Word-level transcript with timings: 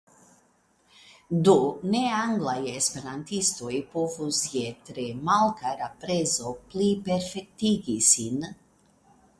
Do, 1.47 1.53
ne-anglaj 1.95 2.57
esperantistoj 2.71 3.75
povos 3.93 4.41
je 4.55 4.65
tre 4.89 5.07
malkara 5.29 5.93
prezo 6.07 6.57
pliperfektigi 6.73 8.01
sin. 8.15 8.53